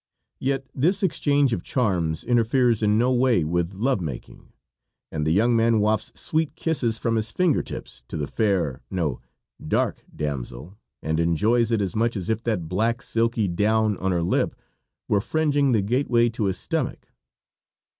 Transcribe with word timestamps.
Yet 0.39 0.65
this 0.73 1.03
exchange 1.03 1.53
of 1.53 1.61
charms 1.61 2.23
interferes 2.23 2.81
in 2.81 2.97
no 2.97 3.13
way 3.13 3.43
with 3.43 3.75
love 3.75 4.01
making, 4.01 4.51
and 5.11 5.27
the 5.27 5.31
young 5.31 5.55
man 5.55 5.79
wafts 5.79 6.11
sweet 6.19 6.55
kisses 6.55 6.97
from 6.97 7.17
his 7.17 7.29
finger 7.29 7.61
tips 7.61 8.01
to 8.07 8.17
the 8.17 8.25
fair 8.25 8.81
no, 8.89 9.21
dark 9.63 10.03
damsel, 10.15 10.75
and 11.03 11.19
enjoys 11.19 11.69
it 11.69 11.81
as 11.81 11.95
much 11.95 12.17
as 12.17 12.31
if 12.31 12.41
that 12.45 12.67
black, 12.67 13.03
silky 13.03 13.47
down 13.47 13.95
on 13.97 14.11
her 14.11 14.23
lip 14.23 14.55
were 15.07 15.21
fringing 15.21 15.71
the 15.71 15.83
gateway 15.83 16.29
to 16.29 16.45
his 16.45 16.57
stomach. 16.57 17.09